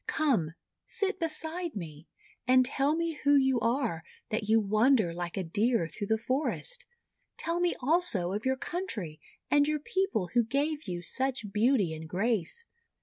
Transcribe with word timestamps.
Come, 0.07 0.55
sit 0.87 1.19
beside 1.19 1.75
me, 1.75 2.07
and 2.47 2.65
tell 2.65 2.95
me 2.95 3.19
who 3.23 3.35
you 3.35 3.59
are, 3.59 4.03
that 4.29 4.49
you 4.49 4.59
wander 4.59 5.13
like 5.13 5.37
a 5.37 5.43
Deer 5.43 5.87
through 5.87 6.07
the 6.07 6.17
forest. 6.17 6.87
Tell 7.37 7.59
me 7.59 7.75
also 7.81 8.33
of 8.33 8.43
your 8.43 8.57
country, 8.57 9.21
and 9.51 9.67
your 9.67 9.77
people 9.79 10.31
who 10.33 10.43
gave 10.43 10.87
you 10.87 11.03
such 11.03 11.51
beauty 11.53 11.93
and 11.93 12.09
grace. 12.09 12.65